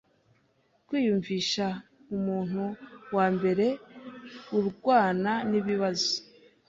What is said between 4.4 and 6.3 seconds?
urwana nibibazo